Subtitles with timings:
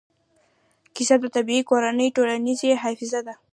[0.95, 3.33] کیسه د طبعي کورنۍ ټولنیزه حافظه ده.